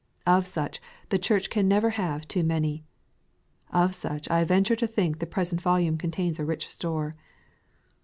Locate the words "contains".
5.99-6.39